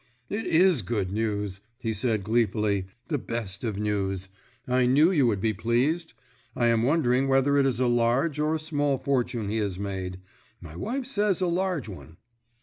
[0.31, 4.29] "It is good news," he said gleefully, "the best of news.
[4.67, 6.15] I knew you would be pleased.
[6.55, 10.19] I am wondering whether it is a large or a small fortune he has made.
[10.59, 12.17] My wife says a large one."